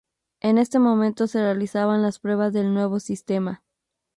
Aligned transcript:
En 0.39 0.57
este 0.57 0.79
momento 0.79 1.27
se 1.27 1.37
realizaban 1.43 2.01
las 2.01 2.17
pruebas 2.17 2.53
del 2.53 2.73
nuevo 2.73 2.99
sistema. 2.99 3.61